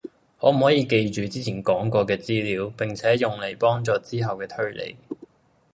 [0.39, 4.97] 可唔可以記住之前講過嘅資料，並且用嚟幫助之後嘅推理